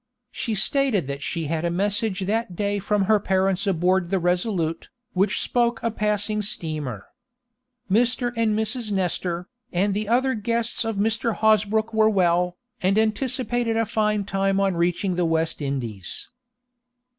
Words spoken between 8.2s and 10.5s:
and Mrs. Nestor, and the other